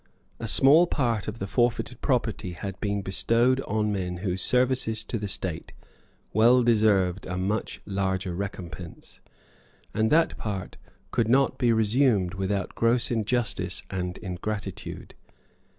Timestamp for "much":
7.37-7.83